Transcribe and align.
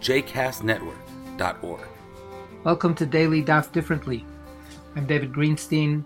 jcastnetwork.org. 0.00 1.80
Welcome 2.64 2.94
to 2.94 3.06
Daily 3.06 3.42
Daf 3.42 3.70
Differently. 3.70 4.24
I'm 4.96 5.06
David 5.06 5.32
Greenstein, 5.32 6.04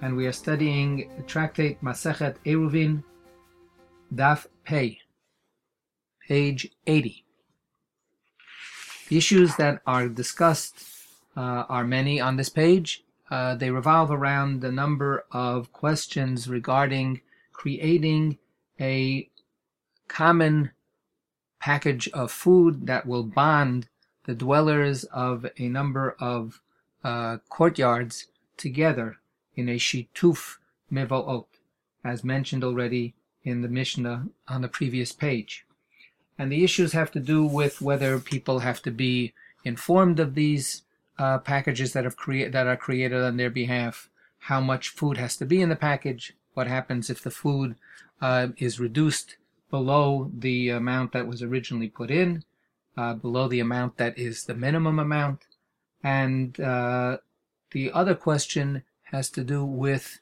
and 0.00 0.16
we 0.16 0.26
are 0.26 0.32
studying 0.32 1.10
the 1.16 1.22
tractate 1.24 1.82
Masechet 1.82 2.36
Eruvin, 2.46 3.02
Daf 4.14 4.46
Pei, 4.64 5.00
page 6.28 6.70
80. 6.86 7.24
The 9.08 9.18
issues 9.18 9.56
that 9.56 9.82
are 9.86 10.08
discussed 10.08 10.84
uh, 11.36 11.64
are 11.68 11.84
many 11.84 12.20
on 12.20 12.36
this 12.36 12.48
page. 12.48 13.04
Uh, 13.28 13.56
they 13.56 13.70
revolve 13.70 14.10
around 14.10 14.62
a 14.62 14.70
number 14.70 15.24
of 15.32 15.72
questions 15.72 16.48
regarding 16.48 17.20
creating 17.52 18.38
a 18.80 19.28
common 20.06 20.70
package 21.62 22.08
of 22.08 22.32
food 22.32 22.88
that 22.88 23.06
will 23.06 23.22
bond 23.22 23.88
the 24.26 24.34
dwellers 24.34 25.04
of 25.04 25.46
a 25.58 25.68
number 25.68 26.16
of 26.18 26.60
uh, 27.04 27.38
courtyards 27.48 28.26
together 28.56 29.18
in 29.54 29.68
a 29.68 29.78
shituf 29.78 30.56
mevoot, 30.92 31.46
as 32.04 32.24
mentioned 32.24 32.64
already 32.64 33.14
in 33.44 33.62
the 33.62 33.68
Mishnah 33.68 34.26
on 34.48 34.62
the 34.62 34.68
previous 34.68 35.12
page. 35.12 35.64
And 36.36 36.50
the 36.50 36.64
issues 36.64 36.92
have 36.94 37.12
to 37.12 37.20
do 37.20 37.44
with 37.44 37.80
whether 37.80 38.18
people 38.18 38.58
have 38.60 38.82
to 38.82 38.90
be 38.90 39.32
informed 39.64 40.18
of 40.18 40.34
these 40.34 40.82
uh, 41.18 41.38
packages 41.38 41.92
that 41.92 42.04
have 42.04 42.16
create 42.16 42.50
that 42.50 42.66
are 42.66 42.76
created 42.76 43.22
on 43.22 43.36
their 43.36 43.50
behalf, 43.50 44.08
how 44.50 44.60
much 44.60 44.88
food 44.88 45.16
has 45.16 45.36
to 45.36 45.46
be 45.46 45.60
in 45.60 45.68
the 45.68 45.76
package, 45.76 46.34
what 46.54 46.66
happens 46.66 47.08
if 47.08 47.22
the 47.22 47.30
food 47.30 47.76
uh, 48.20 48.48
is 48.56 48.80
reduced 48.80 49.36
below 49.72 50.30
the 50.38 50.68
amount 50.68 51.12
that 51.12 51.26
was 51.26 51.42
originally 51.42 51.88
put 51.88 52.10
in, 52.10 52.44
uh, 52.94 53.14
below 53.14 53.48
the 53.48 53.58
amount 53.58 53.96
that 53.96 54.16
is 54.18 54.44
the 54.44 54.54
minimum 54.54 54.98
amount. 54.98 55.46
And 56.04 56.60
uh, 56.60 57.16
the 57.70 57.90
other 57.90 58.14
question 58.14 58.82
has 59.04 59.30
to 59.30 59.42
do 59.42 59.64
with 59.64 60.18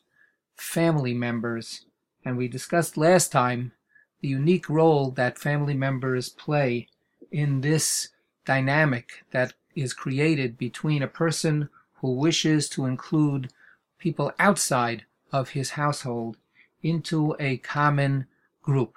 family 0.54 1.14
members. 1.14 1.84
And 2.24 2.36
we 2.36 2.46
discussed 2.46 2.96
last 2.96 3.32
time 3.32 3.72
the 4.20 4.28
unique 4.28 4.70
role 4.70 5.10
that 5.10 5.36
family 5.36 5.74
members 5.74 6.28
play 6.28 6.86
in 7.32 7.60
this 7.60 8.10
dynamic 8.44 9.24
that 9.32 9.54
is 9.74 9.92
created 9.92 10.56
between 10.56 11.02
a 11.02 11.08
person 11.08 11.68
who 11.94 12.12
wishes 12.12 12.68
to 12.68 12.86
include 12.86 13.52
people 13.98 14.32
outside 14.38 15.04
of 15.32 15.50
his 15.50 15.70
household 15.70 16.36
into 16.82 17.34
a 17.40 17.56
common 17.58 18.26
group. 18.62 18.94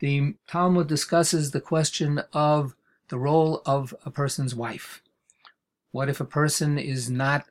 The 0.00 0.34
Talmud 0.46 0.86
discusses 0.86 1.50
the 1.50 1.60
question 1.60 2.22
of 2.32 2.76
the 3.08 3.18
role 3.18 3.62
of 3.66 3.94
a 4.04 4.10
person's 4.10 4.54
wife. 4.54 5.02
What 5.90 6.08
if 6.08 6.20
a 6.20 6.24
person 6.24 6.78
is 6.78 7.10
not 7.10 7.46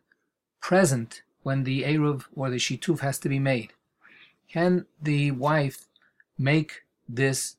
present 0.62 1.24
when 1.44 1.66
the 1.66 1.84
Eruv 1.84 2.26
or 2.36 2.50
the 2.50 2.58
Shituf 2.58 3.00
has 3.00 3.20
to 3.20 3.30
be 3.30 3.40
made? 3.40 3.74
Can 4.48 4.86
the 5.02 5.32
wife 5.32 5.88
make 6.38 6.84
this 7.10 7.58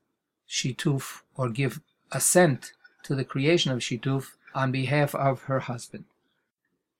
Shituf 0.48 1.22
or 1.37 1.50
give 1.50 1.81
assent 2.10 2.72
to 3.03 3.15
the 3.15 3.25
creation 3.25 3.71
of 3.72 3.81
Shituf 3.81 4.37
on 4.54 4.72
behalf 4.72 5.15
of 5.15 5.43
her 5.43 5.60
husband? 5.60 6.04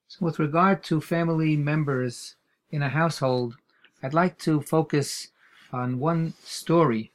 So, 0.07 0.25
with 0.25 0.37
regard 0.37 0.83
to 0.85 1.01
family 1.01 1.55
members 1.55 2.35
in 2.69 2.83
a 2.83 2.89
household, 2.89 3.55
I'd 4.03 4.13
like 4.13 4.37
to 4.39 4.61
focus 4.61 5.29
on 5.71 5.99
one 5.99 6.33
story 6.43 7.11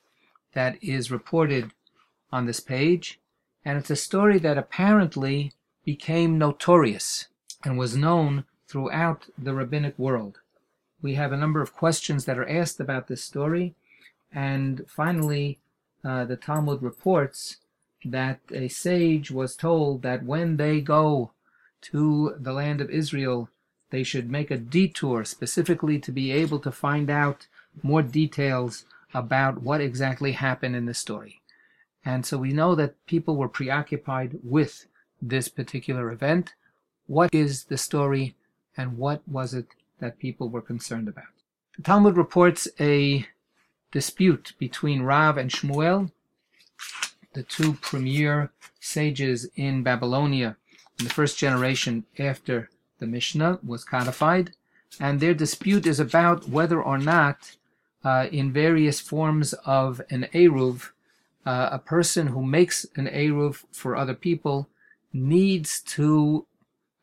that 0.55 0.83
is 0.83 1.11
reported 1.11 1.73
on 2.33 2.47
this 2.47 2.61
page, 2.61 3.21
and 3.65 3.79
it's 3.79 3.91
a 3.91 3.97
story 3.97 4.39
that 4.39 4.59
apparently 4.59 5.53
became 5.85 6.39
notorious 6.39 7.29
and 7.65 7.79
was 7.79 7.97
known 7.97 8.45
throughout 8.67 9.27
the 9.39 9.55
rabbinic 9.55 9.99
world. 9.99 10.41
We 11.03 11.15
have 11.15 11.33
a 11.33 11.37
number 11.37 11.61
of 11.61 11.75
questions 11.75 12.25
that 12.25 12.39
are 12.39 12.49
asked 12.49 12.81
about 12.81 13.09
this 13.09 13.23
story, 13.23 13.75
and 14.33 14.85
finally, 14.89 15.59
uh, 16.05 16.25
the 16.25 16.37
Talmud 16.37 16.83
reports 16.83 17.59
that 18.05 18.41
a 18.51 18.69
sage 18.69 19.31
was 19.31 19.57
told 19.57 20.03
that 20.03 20.25
when 20.25 20.57
they 20.57 20.81
go 20.81 21.33
to 21.83 22.35
the 22.39 22.53
land 22.53 22.81
of 22.81 22.91
Israel, 22.91 23.49
they 23.91 24.03
should 24.03 24.31
make 24.31 24.51
a 24.51 24.57
detour 24.57 25.25
specifically 25.25 25.99
to 26.01 26.11
be 26.11 26.33
able 26.33 26.59
to 26.59 26.73
find 26.73 27.09
out 27.09 27.47
more 27.83 28.03
details 28.03 28.85
about 29.15 29.63
what 29.63 29.81
exactly 29.81 30.33
happened 30.33 30.77
in 30.77 30.87
the 30.87 30.95
story. 30.95 31.41
And 32.05 32.27
so 32.27 32.37
we 32.37 32.53
know 32.53 32.75
that 32.75 33.07
people 33.07 33.37
were 33.37 33.49
preoccupied 33.49 34.39
with 34.43 34.87
this 35.23 35.49
particular 35.49 36.11
event. 36.11 36.55
What 37.07 37.33
is 37.33 37.65
the 37.65 37.79
story 37.79 38.35
and 38.77 38.99
what 38.99 39.23
was 39.27 39.55
it 39.55 39.69
that 40.01 40.19
people 40.19 40.49
were 40.49 40.61
concerned 40.61 41.09
about? 41.09 41.25
The 41.77 41.83
Talmud 41.83 42.17
reports 42.17 42.69
a 42.79 43.27
dispute 43.93 44.53
between 44.59 45.03
Rav 45.03 45.39
and 45.39 45.51
Shmuel, 45.51 46.11
the 47.33 47.43
two 47.43 47.75
premier 47.75 48.51
sages 48.81 49.49
in 49.57 49.83
Babylonia 49.83 50.57
in 50.99 51.05
the 51.05 51.15
first 51.15 51.39
generation 51.39 52.05
after 52.19 52.71
the 52.99 53.07
Mishnah 53.07 53.61
was 53.65 53.85
codified. 53.85 54.53
And 55.01 55.19
their 55.19 55.35
dispute 55.35 55.87
is 55.87 55.99
about 55.99 56.49
whether 56.49 56.81
or 56.81 56.99
not 56.99 57.57
uh, 58.05 58.29
in 58.31 58.53
various 58.53 59.01
forms 59.01 59.55
of 59.65 60.01
an 60.11 60.29
Eruv, 60.35 60.91
uh, 61.47 61.71
a 61.73 61.79
person 61.79 62.29
who 62.29 62.43
makes 62.45 62.85
an 62.97 63.07
Eruv 63.07 63.65
for 63.73 63.97
other 63.97 64.15
people 64.15 64.69
needs 65.13 65.81
to 65.81 66.47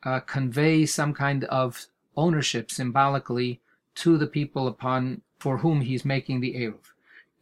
uh, 0.04 0.20
convey 0.20 0.86
some 0.86 1.12
kind 1.12 1.44
of 1.44 1.86
ownership 2.16 2.70
symbolically 2.70 3.60
to 3.94 4.16
the 4.16 4.26
people 4.26 4.68
upon 4.68 5.22
for 5.38 5.58
whom 5.58 5.80
he's 5.80 6.04
making 6.04 6.40
the 6.40 6.54
Eruv. 6.54 6.92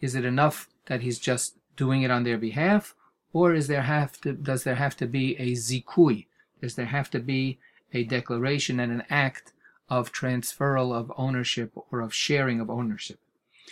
Is 0.01 0.15
it 0.15 0.25
enough 0.25 0.69
that 0.87 1.03
he's 1.03 1.19
just 1.19 1.57
doing 1.77 2.03
it 2.03 2.11
on 2.11 2.25
their 2.25 2.39
behalf, 2.39 2.95
or 3.33 3.55
is 3.55 3.69
there 3.69 3.83
have 3.83 4.21
to 4.23 4.33
does 4.33 4.65
there 4.65 4.77
have 4.77 4.97
to 4.97 5.07
be 5.07 5.37
a 5.37 5.53
zikui? 5.53 6.27
Does 6.61 6.75
there 6.75 6.87
have 6.87 7.11
to 7.11 7.21
be 7.21 7.59
a 7.93 8.05
declaration 8.05 8.81
and 8.81 8.93
an 8.93 9.05
act 9.11 9.53
of 9.89 10.13
transferal 10.13 10.95
of 10.95 11.13
ownership 11.17 11.73
or 11.91 12.01
of 12.01 12.15
sharing 12.15 12.61
of 12.61 12.71
ownership? 12.71 13.19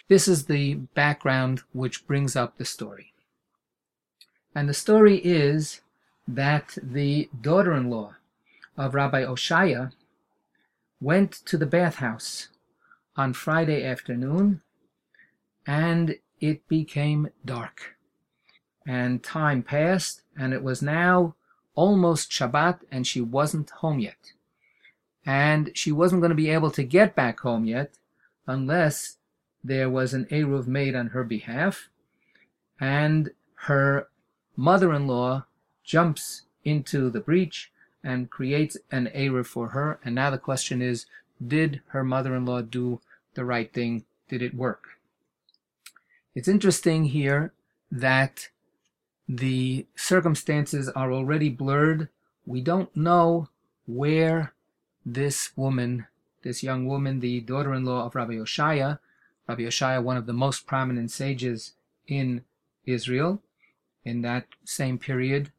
This 0.06 0.28
is 0.28 0.46
the 0.46 0.74
background 0.74 1.62
which 1.72 2.06
brings 2.06 2.36
up 2.36 2.56
the 2.56 2.64
story. 2.64 3.12
And 4.54 4.68
the 4.68 4.74
story 4.74 5.16
is 5.18 5.80
that 6.26 6.78
the 6.82 7.28
daughter 7.40 7.72
in 7.74 7.90
law 7.90 8.14
of 8.76 8.94
Rabbi 8.94 9.24
Oshaya 9.24 9.92
went 11.00 11.32
to 11.46 11.56
the 11.56 11.66
bathhouse 11.66 12.48
on 13.16 13.32
Friday 13.32 13.84
afternoon 13.84 14.62
and 15.66 16.16
it 16.40 16.66
became 16.68 17.30
dark. 17.44 17.96
And 18.86 19.22
time 19.22 19.62
passed 19.62 20.22
and 20.38 20.54
it 20.54 20.62
was 20.62 20.80
now 20.80 21.34
almost 21.74 22.30
Shabbat 22.30 22.80
and 22.90 23.06
she 23.06 23.20
wasn't 23.20 23.70
home 23.70 23.98
yet. 23.98 24.32
And 25.26 25.70
she 25.74 25.92
wasn't 25.92 26.22
going 26.22 26.30
to 26.30 26.34
be 26.34 26.50
able 26.50 26.70
to 26.70 26.82
get 26.82 27.14
back 27.14 27.40
home 27.40 27.66
yet 27.66 27.98
unless 28.46 29.17
there 29.62 29.90
was 29.90 30.14
an 30.14 30.26
Eruv 30.26 30.66
made 30.66 30.94
on 30.94 31.08
her 31.08 31.24
behalf, 31.24 31.88
and 32.80 33.30
her 33.66 34.08
mother 34.56 34.92
in 34.92 35.06
law 35.06 35.46
jumps 35.84 36.42
into 36.64 37.10
the 37.10 37.20
breach 37.20 37.72
and 38.04 38.30
creates 38.30 38.76
an 38.90 39.10
Eruv 39.14 39.46
for 39.46 39.68
her. 39.68 39.98
And 40.04 40.14
now 40.14 40.30
the 40.30 40.38
question 40.38 40.80
is 40.80 41.06
did 41.44 41.80
her 41.88 42.04
mother 42.04 42.34
in 42.34 42.44
law 42.44 42.62
do 42.62 43.00
the 43.34 43.44
right 43.44 43.72
thing? 43.72 44.04
Did 44.28 44.42
it 44.42 44.54
work? 44.54 44.98
It's 46.34 46.48
interesting 46.48 47.04
here 47.04 47.52
that 47.90 48.48
the 49.28 49.86
circumstances 49.96 50.88
are 50.90 51.12
already 51.12 51.48
blurred. 51.48 52.08
We 52.46 52.60
don't 52.60 52.94
know 52.96 53.48
where 53.86 54.52
this 55.04 55.56
woman, 55.56 56.06
this 56.42 56.62
young 56.62 56.86
woman, 56.86 57.20
the 57.20 57.40
daughter 57.40 57.74
in 57.74 57.84
law 57.84 58.06
of 58.06 58.14
Rabbi 58.14 58.34
Oshaya, 58.34 58.98
Rabbi 59.48 59.62
Yeshaya, 59.62 60.02
one 60.02 60.16
of 60.16 60.26
the 60.26 60.32
most 60.32 60.66
prominent 60.66 61.10
sages 61.10 61.72
in 62.06 62.44
Israel 62.84 63.42
in 64.04 64.22
that 64.22 64.46
same 64.64 64.98
period. 64.98 65.52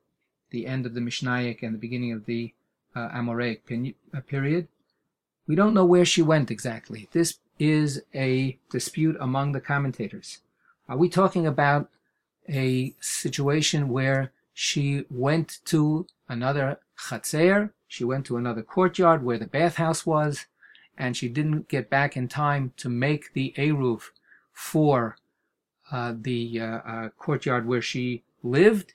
the 0.51 0.65
end 0.65 0.86
of 0.86 0.95
the 0.95 1.00
Mishnaic 1.00 1.62
and 1.62 1.75
the 1.75 1.80
beginning 1.80 2.12
of 2.12 2.25
the 2.25 2.53
uh, 2.95 3.09
Amoraic 3.09 3.59
uh, 4.13 4.21
period. 4.21 4.68
We 5.47 5.56
don't 5.56 5.75
know 5.75 5.86
where 5.86 6.06
she 6.06 6.24
went 6.24 6.50
exactly. 6.50 7.07
This 7.12 7.38
is 7.59 8.01
a 8.15 8.57
dispute 8.71 9.15
among 9.19 9.51
the 9.51 9.62
commentators. 9.62 10.39
Are 10.88 10.97
we 10.97 11.07
talking 11.07 11.45
about 11.45 11.89
a 12.47 12.95
situation 13.00 13.89
where 13.89 14.31
she 14.53 15.06
went 15.09 15.59
to 15.65 16.07
another 16.27 16.80
chatzer, 16.97 17.71
she 17.88 18.03
went 18.03 18.25
to 18.25 18.38
another 18.38 18.63
courtyard 18.63 19.24
where 19.24 19.38
the 19.38 19.47
bathhouse 19.47 20.06
was, 20.06 20.45
and 20.99 21.15
she 21.15 21.29
didn't 21.29 21.69
get 21.69 21.89
back 21.89 22.17
in 22.17 22.27
time 22.27 22.73
to 22.75 22.89
make 22.89 23.33
the 23.33 23.53
Eruv 23.57 24.01
for 24.51 25.15
uh, 25.91 26.13
the 26.21 26.59
uh, 26.59 26.65
uh, 26.65 27.09
courtyard 27.17 27.65
where 27.65 27.81
she 27.81 28.23
lived. 28.43 28.93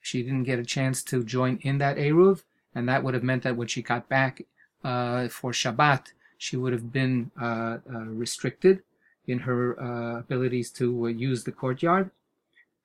She 0.00 0.22
didn't 0.22 0.44
get 0.44 0.58
a 0.58 0.64
chance 0.64 1.02
to 1.04 1.22
join 1.22 1.58
in 1.62 1.78
that 1.78 1.98
Eruv, 1.98 2.42
and 2.74 2.88
that 2.88 3.04
would 3.04 3.14
have 3.14 3.22
meant 3.22 3.42
that 3.42 3.56
when 3.56 3.68
she 3.68 3.82
got 3.82 4.08
back 4.08 4.42
uh, 4.82 5.28
for 5.28 5.52
Shabbat, 5.52 6.12
she 6.38 6.56
would 6.56 6.72
have 6.72 6.90
been 6.90 7.30
uh, 7.40 7.78
uh, 7.92 7.98
restricted 8.06 8.82
in 9.26 9.40
her 9.40 9.72
abilities 10.18 10.70
to 10.70 11.08
use 11.08 11.44
the 11.44 11.52
courtyard. 11.52 12.10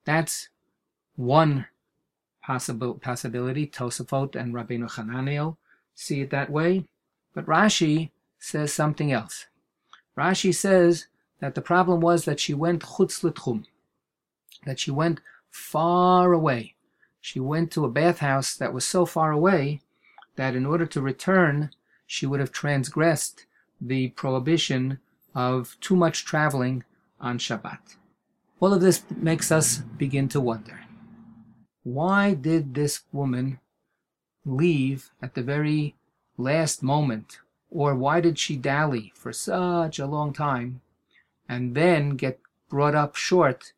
That's 0.04 0.48
one 1.16 1.66
possible 2.42 2.94
possibility. 2.94 3.66
Tosafot 3.66 4.34
and 4.34 4.54
Rabbeinu 4.54 4.90
Hananel 4.90 5.56
see 5.94 6.22
it 6.22 6.30
that 6.30 6.50
way, 6.50 6.86
but 7.34 7.44
Rashi 7.44 8.10
says 8.40 8.72
something 8.72 9.12
else. 9.12 9.46
Rashi 10.18 10.52
says 10.52 11.06
that 11.38 11.54
the 11.54 11.62
problem 11.62 12.00
was 12.00 12.24
that 12.24 12.40
she 12.40 12.54
went 12.54 12.82
chutz 12.82 13.22
l'tchum, 13.22 13.64
that 14.66 14.80
she 14.80 14.90
went 14.90 15.20
far 15.50 16.32
away. 16.32 16.74
She 17.20 17.38
went 17.38 17.70
to 17.72 17.84
a 17.84 17.90
bathhouse 17.90 18.56
that 18.56 18.72
was 18.72 18.84
so 18.84 19.06
far 19.06 19.30
away 19.30 19.82
that 20.36 20.56
in 20.56 20.66
order 20.66 20.86
to 20.86 21.00
return, 21.00 21.70
she 22.06 22.26
would 22.26 22.40
have 22.40 22.50
transgressed 22.50 23.46
the 23.80 24.08
prohibition 24.08 24.98
of 25.34 25.76
too 25.80 25.94
much 25.94 26.24
traveling 26.24 26.82
on 27.20 27.38
Shabbat. 27.38 27.96
All 28.58 28.72
of 28.74 28.80
this 28.80 29.04
makes 29.14 29.52
us 29.52 29.78
begin 29.78 30.28
to 30.28 30.40
wonder 30.40 30.80
why 31.82 32.34
did 32.34 32.74
this 32.74 33.00
woman 33.10 33.58
leave 34.44 35.10
at 35.22 35.34
the 35.34 35.42
very 35.42 35.94
last 36.36 36.82
moment? 36.82 37.38
Or 37.70 37.94
why 37.94 38.20
did 38.20 38.38
she 38.38 38.56
dally 38.56 39.12
for 39.14 39.32
such 39.32 39.98
a 39.98 40.06
long 40.06 40.32
time 40.32 40.80
and 41.48 41.74
then 41.74 42.16
get 42.16 42.40
brought 42.68 42.94
up 42.94 43.16
short 43.16 43.72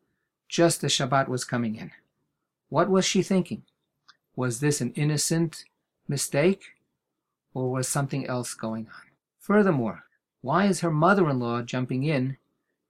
just 0.49 0.83
as 0.83 0.93
Shabbat 0.93 1.29
was 1.29 1.45
coming 1.45 1.77
in? 1.77 1.93
What 2.69 2.89
was 2.89 3.05
she 3.05 3.23
thinking? 3.23 3.65
Was 4.35 4.61
this 4.61 4.81
an 4.81 4.93
innocent 4.95 5.65
mistake 6.09 6.63
or 7.53 7.71
was 7.71 7.87
something 7.87 8.27
else 8.27 8.55
going 8.55 8.87
on? 8.87 9.11
Furthermore, 9.39 10.05
why 10.41 10.65
is 10.67 10.81
her 10.81 10.91
mother 10.91 11.29
in 11.29 11.39
law 11.39 11.61
jumping 11.63 12.05
in 12.05 12.39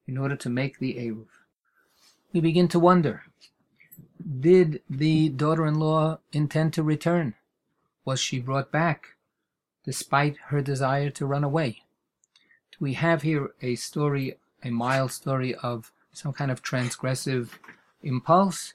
in 0.07 0.17
order 0.17 0.37
to 0.37 0.49
make 0.49 0.79
the 0.79 0.95
Eruv? 0.95 1.27
We 2.33 2.41
begin 2.41 2.69
to 2.69 2.79
wonder 2.79 3.25
did 4.41 4.83
the 4.89 5.31
daughter 5.31 5.67
in 5.67 5.81
law 5.81 6.19
intend 6.33 6.73
to 6.75 6.83
return? 6.83 7.35
Was 8.05 8.21
she 8.21 8.39
brought 8.39 8.71
back 8.71 9.17
despite 9.85 10.37
her 10.47 10.61
desire 10.61 11.11
to 11.11 11.27
run 11.27 11.45
away? 11.45 11.83
We 12.81 12.95
have 12.95 13.23
here 13.23 13.53
a 13.63 13.77
story, 13.77 14.39
a 14.65 14.71
mild 14.71 15.13
story 15.13 15.55
of 15.55 15.93
some 16.13 16.33
kind 16.33 16.51
of 16.51 16.63
transgressive 16.63 17.51
impulse? 18.03 18.75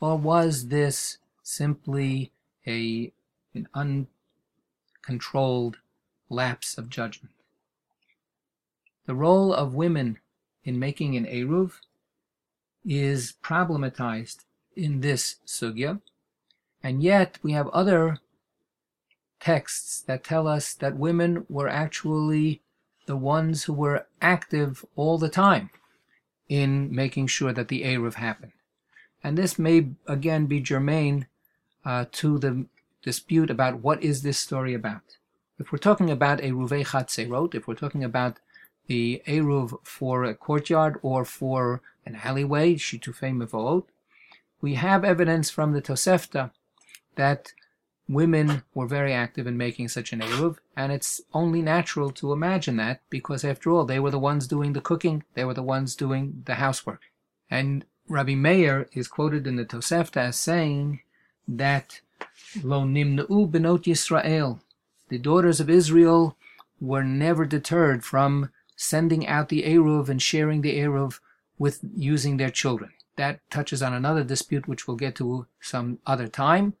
Or 0.00 0.18
was 0.18 0.68
this 0.68 1.18
simply 1.42 2.32
a, 2.66 3.12
an 3.54 3.68
uncontrolled 5.06 5.78
lapse 6.28 6.76
of 6.76 6.88
judgment? 6.90 7.34
The 9.06 9.14
role 9.14 9.52
of 9.52 9.74
women 9.74 10.18
in 10.64 10.78
making 10.78 11.16
an 11.16 11.26
Eruv 11.26 11.74
is 12.84 13.34
problematized 13.42 14.44
in 14.74 15.00
this 15.00 15.36
sugya, 15.46 16.00
and 16.82 17.02
yet 17.02 17.38
we 17.42 17.52
have 17.52 17.68
other 17.68 18.18
texts 19.44 20.00
that 20.06 20.24
tell 20.24 20.48
us 20.48 20.72
that 20.72 20.96
women 20.96 21.44
were 21.50 21.68
actually 21.68 22.62
the 23.04 23.16
ones 23.16 23.64
who 23.64 23.74
were 23.74 24.06
active 24.22 24.84
all 24.96 25.18
the 25.18 25.28
time 25.28 25.68
in 26.48 26.94
making 26.94 27.26
sure 27.26 27.52
that 27.52 27.68
the 27.68 27.82
Eruv 27.82 28.14
happened. 28.14 28.52
And 29.22 29.36
this 29.36 29.58
may 29.58 29.88
again 30.06 30.46
be 30.46 30.60
germane 30.60 31.26
uh, 31.84 32.06
to 32.12 32.38
the 32.38 32.64
dispute 33.02 33.50
about 33.50 33.80
what 33.80 34.02
is 34.02 34.22
this 34.22 34.38
story 34.38 34.72
about. 34.72 35.18
If 35.58 35.70
we're 35.70 35.78
talking 35.88 36.10
about 36.10 36.38
Eruvei 36.38 36.86
Chatzerot, 36.86 37.54
if 37.54 37.68
we're 37.68 37.74
talking 37.74 38.02
about 38.02 38.38
the 38.86 39.22
Eruv 39.26 39.78
for 39.82 40.24
a 40.24 40.34
courtyard 40.34 40.98
or 41.02 41.26
for 41.26 41.82
an 42.06 42.18
alleyway, 42.24 42.76
Shitufei 42.76 43.32
Mevoot, 43.36 43.84
we 44.62 44.74
have 44.74 45.04
evidence 45.04 45.50
from 45.50 45.72
the 45.72 45.82
Tosefta 45.82 46.50
that 47.16 47.52
women 48.08 48.62
were 48.74 48.86
very 48.86 49.12
active 49.12 49.46
in 49.46 49.56
making 49.56 49.88
such 49.88 50.12
an 50.12 50.20
Eruv, 50.20 50.58
and 50.76 50.92
it's 50.92 51.20
only 51.32 51.62
natural 51.62 52.10
to 52.10 52.32
imagine 52.32 52.76
that 52.76 53.00
because, 53.08 53.44
after 53.44 53.70
all, 53.70 53.84
they 53.84 53.98
were 53.98 54.10
the 54.10 54.18
ones 54.18 54.46
doing 54.46 54.72
the 54.72 54.80
cooking, 54.80 55.24
they 55.34 55.44
were 55.44 55.54
the 55.54 55.62
ones 55.62 55.96
doing 55.96 56.42
the 56.44 56.56
housework. 56.56 57.02
And 57.50 57.84
Rabbi 58.08 58.34
Meir 58.34 58.88
is 58.92 59.08
quoted 59.08 59.46
in 59.46 59.56
the 59.56 59.64
Tosefta 59.64 60.18
as 60.18 60.38
saying 60.38 61.00
that 61.48 62.00
Lo 62.62 62.84
nimna'u 62.84 63.50
benot 63.50 63.84
Yisrael, 63.84 64.60
the 65.08 65.18
daughters 65.18 65.60
of 65.60 65.70
Israel 65.70 66.36
were 66.80 67.04
never 67.04 67.44
deterred 67.46 68.04
from 68.04 68.50
sending 68.76 69.26
out 69.26 69.48
the 69.48 69.62
Eruv 69.62 70.08
and 70.08 70.20
sharing 70.20 70.60
the 70.60 70.78
Eruv 70.78 71.20
with 71.58 71.80
using 71.96 72.36
their 72.36 72.50
children. 72.50 72.90
That 73.16 73.40
touches 73.50 73.82
on 73.82 73.94
another 73.94 74.24
dispute 74.24 74.66
which 74.66 74.86
we'll 74.86 74.96
get 74.96 75.14
to 75.16 75.46
some 75.60 76.00
other 76.06 76.28
time 76.28 76.74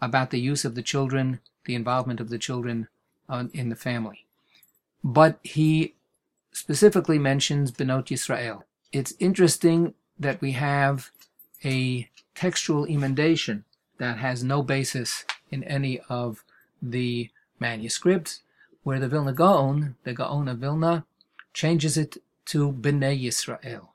about 0.00 0.30
the 0.30 0.40
use 0.40 0.64
of 0.64 0.74
the 0.74 0.82
children, 0.82 1.40
the 1.64 1.74
involvement 1.74 2.20
of 2.20 2.28
the 2.28 2.38
children 2.38 2.88
uh, 3.28 3.44
in 3.52 3.68
the 3.68 3.76
family. 3.76 4.26
But 5.02 5.38
he 5.42 5.94
specifically 6.52 7.18
mentions 7.18 7.72
Benot 7.72 8.06
Yisrael. 8.06 8.62
It's 8.92 9.14
interesting 9.18 9.94
that 10.18 10.40
we 10.40 10.52
have 10.52 11.10
a 11.64 12.08
textual 12.34 12.86
emendation 12.86 13.64
that 13.98 14.18
has 14.18 14.44
no 14.44 14.62
basis 14.62 15.24
in 15.50 15.64
any 15.64 16.00
of 16.08 16.44
the 16.82 17.30
manuscripts, 17.58 18.40
where 18.82 19.00
the 19.00 19.08
Vilna 19.08 19.32
Gaon, 19.32 19.96
the 20.04 20.12
Gaon 20.12 20.48
of 20.48 20.58
Vilna, 20.58 21.04
changes 21.52 21.96
it 21.96 22.18
to 22.46 22.72
Bnei 22.72 23.20
Yisrael 23.20 23.88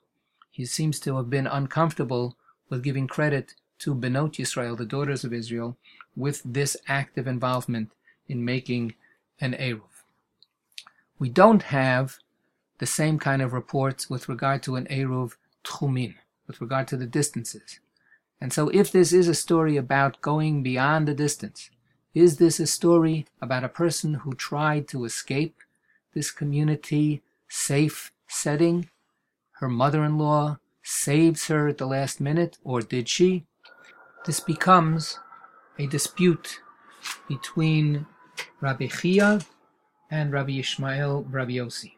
he 0.51 0.65
seems 0.65 0.99
to 0.99 1.15
have 1.15 1.29
been 1.29 1.47
uncomfortable 1.47 2.37
with 2.69 2.83
giving 2.83 3.07
credit 3.07 3.55
to 3.81 3.93
Benot 3.95 4.33
Yisrael, 4.33 4.77
the 4.77 4.85
daughters 4.85 5.23
of 5.23 5.33
Israel, 5.33 5.77
with 6.15 6.41
this 6.43 6.77
active 6.87 7.27
involvement 7.27 7.91
in 8.27 8.45
making 8.45 8.95
an 9.39 9.53
Eruv. 9.53 10.03
We 11.19 11.29
don't 11.29 11.63
have 11.63 12.17
the 12.79 12.85
same 12.85 13.19
kind 13.19 13.41
of 13.41 13.53
reports 13.53 14.09
with 14.09 14.29
regard 14.29 14.63
to 14.63 14.75
an 14.75 14.85
Eruv 14.85 15.33
Tchumin, 15.63 16.15
with 16.47 16.61
regard 16.61 16.87
to 16.89 16.97
the 16.97 17.05
distances. 17.05 17.79
And 18.39 18.51
so 18.51 18.69
if 18.69 18.91
this 18.91 19.13
is 19.13 19.27
a 19.27 19.35
story 19.35 19.77
about 19.77 20.21
going 20.21 20.63
beyond 20.63 21.07
the 21.07 21.13
distance, 21.13 21.69
is 22.13 22.37
this 22.37 22.59
a 22.59 22.67
story 22.67 23.27
about 23.41 23.63
a 23.63 23.69
person 23.69 24.15
who 24.15 24.33
tried 24.33 24.87
to 24.89 25.05
escape 25.05 25.57
this 26.13 26.31
community 26.31 27.21
safe 27.47 28.11
setting 28.27 28.89
her 29.61 29.69
mother 29.69 30.03
in 30.03 30.17
law 30.17 30.57
saves 30.81 31.47
her 31.47 31.67
at 31.67 31.77
the 31.77 31.85
last 31.85 32.19
minute, 32.19 32.57
or 32.63 32.81
did 32.81 33.07
she? 33.07 33.45
This 34.23 34.39
becomes 34.39 35.17
a 35.79 35.87
dispute 35.87 36.61
between 37.27 38.05
Rabbi 38.59 38.87
Chia 38.87 39.41
and 40.11 40.31
Rabbi 40.31 40.59
Ishmael 40.59 41.23
Rabbi 41.23 41.53
Yossi. 41.53 41.93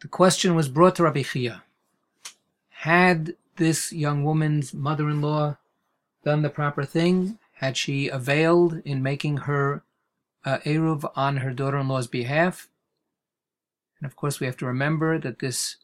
The 0.00 0.08
question 0.08 0.56
was 0.56 0.68
brought 0.68 0.96
to 0.96 1.04
Rabbi 1.04 1.22
Chia. 1.22 1.62
Had 2.70 3.36
this 3.56 3.92
young 3.92 4.24
woman's 4.24 4.74
mother 4.74 5.08
in 5.08 5.20
law 5.20 5.58
done 6.24 6.42
the 6.42 6.50
proper 6.50 6.84
thing? 6.84 7.38
Had 7.54 7.76
she 7.76 8.08
availed 8.08 8.82
in 8.84 9.04
making 9.04 9.36
her 9.48 9.84
uh, 10.44 10.58
Eruv 10.64 11.08
on 11.14 11.38
her 11.38 11.52
daughter 11.52 11.78
in 11.78 11.86
law's 11.86 12.08
behalf? 12.08 12.68
And 14.00 14.06
of 14.10 14.16
course, 14.16 14.40
we 14.40 14.46
have 14.46 14.56
to 14.56 14.66
remember 14.66 15.16
that 15.20 15.38
this 15.38 15.76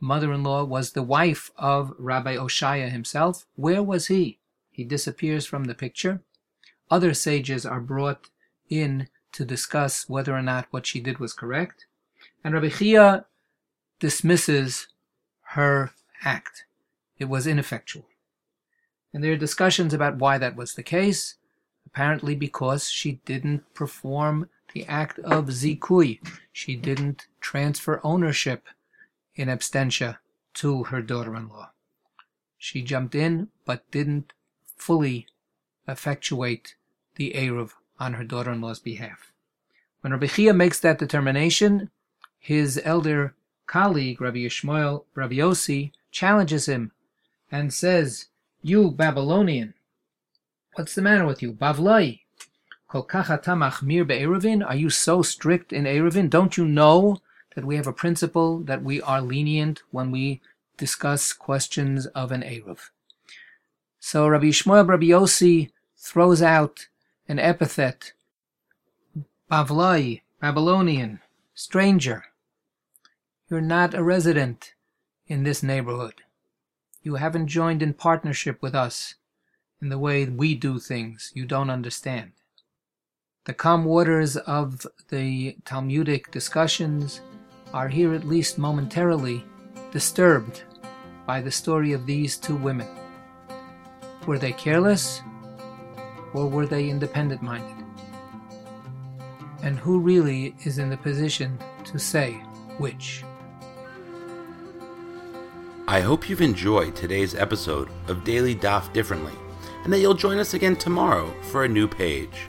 mother-in-law 0.00 0.64
was 0.64 0.92
the 0.92 1.02
wife 1.02 1.50
of 1.58 1.92
Rabbi 1.98 2.36
Oshaya 2.36 2.90
himself. 2.90 3.46
Where 3.54 3.82
was 3.82 4.06
he? 4.06 4.38
He 4.76 4.84
disappears 4.84 5.46
from 5.46 5.64
the 5.64 5.74
picture. 5.74 6.20
Other 6.90 7.14
sages 7.14 7.64
are 7.64 7.80
brought 7.80 8.28
in 8.68 9.08
to 9.32 9.42
discuss 9.42 10.06
whether 10.06 10.36
or 10.36 10.42
not 10.42 10.66
what 10.70 10.86
she 10.86 11.00
did 11.00 11.18
was 11.18 11.32
correct. 11.32 11.86
And 12.44 12.52
Rabbi 12.52 12.68
Chia 12.68 13.24
dismisses 14.00 14.88
her 15.54 15.92
act. 16.22 16.66
It 17.18 17.24
was 17.24 17.46
ineffectual. 17.46 18.04
And 19.14 19.24
there 19.24 19.32
are 19.32 19.38
discussions 19.38 19.94
about 19.94 20.18
why 20.18 20.36
that 20.36 20.56
was 20.56 20.74
the 20.74 20.82
case. 20.82 21.36
Apparently, 21.86 22.34
because 22.34 22.90
she 22.90 23.12
didn't 23.24 23.72
perform 23.72 24.50
the 24.74 24.84
act 24.84 25.18
of 25.20 25.46
zikui. 25.46 26.20
She 26.52 26.76
didn't 26.76 27.28
transfer 27.40 27.98
ownership 28.04 28.68
in 29.36 29.48
abstentia 29.48 30.18
to 30.52 30.84
her 30.84 31.00
daughter 31.00 31.34
in 31.34 31.48
law. 31.48 31.70
She 32.58 32.82
jumped 32.82 33.14
in, 33.14 33.48
but 33.64 33.90
didn't 33.90 34.34
fully 34.76 35.26
effectuate 35.88 36.76
the 37.16 37.32
Eruv 37.34 37.72
on 37.98 38.14
her 38.14 38.24
daughter 38.24 38.52
in 38.52 38.60
law's 38.60 38.78
behalf. 38.78 39.32
When 40.00 40.12
Rabbi 40.12 40.26
Chia 40.26 40.52
makes 40.52 40.78
that 40.80 40.98
determination, 40.98 41.90
his 42.38 42.80
elder 42.84 43.34
colleague, 43.66 44.20
Rabbi 44.20 44.38
Yishmael, 44.38 45.04
Rabbi 45.14 45.34
Yossi, 45.34 45.92
challenges 46.10 46.66
him 46.66 46.92
and 47.50 47.72
says, 47.72 48.26
You 48.62 48.90
Babylonian, 48.90 49.74
what's 50.74 50.94
the 50.94 51.02
matter 51.02 51.26
with 51.26 51.42
you? 51.42 51.52
Bavlai, 51.52 52.20
are 52.88 54.76
you 54.76 54.90
so 54.90 55.22
strict 55.22 55.72
in 55.72 55.84
Eruvin? 55.84 56.30
Don't 56.30 56.56
you 56.56 56.64
know 56.64 57.20
that 57.54 57.64
we 57.64 57.76
have 57.76 57.86
a 57.86 57.92
principle 57.92 58.60
that 58.60 58.82
we 58.82 59.02
are 59.02 59.20
lenient 59.20 59.82
when 59.90 60.10
we 60.10 60.40
discuss 60.76 61.32
questions 61.32 62.06
of 62.06 62.30
an 62.30 62.42
Eruv? 62.42 62.90
So 64.08 64.28
Rabbi 64.28 64.44
Yishmael 64.44 64.88
Rabbi 64.88 65.06
Yossi 65.06 65.72
throws 65.96 66.40
out 66.40 66.86
an 67.26 67.40
epithet, 67.40 68.12
Bavlai, 69.50 70.20
Babylonian, 70.40 71.18
stranger. 71.56 72.26
You're 73.50 73.60
not 73.60 73.94
a 73.94 74.04
resident 74.04 74.74
in 75.26 75.42
this 75.42 75.60
neighborhood. 75.60 76.22
You 77.02 77.16
haven't 77.16 77.48
joined 77.48 77.82
in 77.82 77.94
partnership 77.94 78.62
with 78.62 78.76
us 78.76 79.16
in 79.82 79.88
the 79.88 79.98
way 79.98 80.24
we 80.24 80.54
do 80.54 80.78
things. 80.78 81.32
You 81.34 81.44
don't 81.44 81.68
understand. 81.68 82.30
The 83.46 83.54
calm 83.54 83.84
waters 83.84 84.36
of 84.36 84.86
the 85.08 85.56
Talmudic 85.64 86.30
discussions 86.30 87.22
are 87.74 87.88
here 87.88 88.14
at 88.14 88.22
least 88.22 88.56
momentarily 88.56 89.44
disturbed 89.90 90.62
by 91.26 91.40
the 91.40 91.50
story 91.50 91.92
of 91.92 92.06
these 92.06 92.36
two 92.36 92.54
women. 92.54 92.86
Were 94.26 94.38
they 94.38 94.52
careless 94.52 95.22
or 96.32 96.48
were 96.48 96.66
they 96.66 96.90
independent 96.90 97.42
minded? 97.42 97.84
And 99.62 99.78
who 99.78 100.00
really 100.00 100.54
is 100.64 100.78
in 100.78 100.90
the 100.90 100.96
position 100.96 101.58
to 101.84 101.98
say 101.98 102.32
which? 102.78 103.24
I 105.88 106.00
hope 106.00 106.28
you've 106.28 106.40
enjoyed 106.40 106.96
today's 106.96 107.36
episode 107.36 107.88
of 108.08 108.24
Daily 108.24 108.56
Daf 108.56 108.92
Differently 108.92 109.34
and 109.84 109.92
that 109.92 110.00
you'll 110.00 110.14
join 110.14 110.38
us 110.38 110.54
again 110.54 110.74
tomorrow 110.74 111.32
for 111.42 111.64
a 111.64 111.68
new 111.68 111.86
page. 111.86 112.48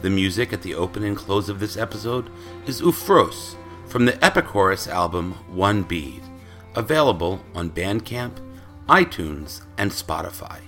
The 0.00 0.10
music 0.10 0.52
at 0.52 0.62
the 0.62 0.76
open 0.76 1.02
and 1.02 1.16
close 1.16 1.48
of 1.48 1.58
this 1.58 1.76
episode 1.76 2.30
is 2.68 2.80
Ufros 2.80 3.56
from 3.88 4.04
the 4.04 4.12
Epichorus 4.12 4.86
album 4.86 5.32
One 5.48 5.82
Bead, 5.82 6.22
available 6.76 7.40
on 7.56 7.70
Bandcamp, 7.70 8.38
iTunes, 8.88 9.62
and 9.76 9.90
Spotify. 9.90 10.60